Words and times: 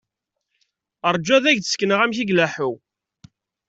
Ṛǧu 1.13 1.31
ad 1.35 1.45
ak-d-sekneɣ 1.49 1.99
amek 2.01 2.19
i 2.19 2.25
ileḥḥu. 2.31 2.71